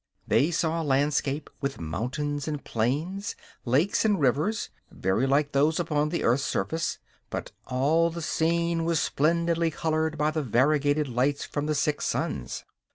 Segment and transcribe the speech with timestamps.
[0.27, 6.09] They saw a landscape with mountains and plains, lakes and rivers, very like those upon
[6.09, 6.97] the earth's surface;
[7.29, 12.65] but all the scene was splendidly colored by the variegated lights from the six suns.